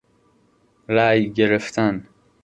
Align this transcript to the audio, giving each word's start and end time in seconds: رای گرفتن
رای 0.87 1.33
گرفتن 1.33 2.07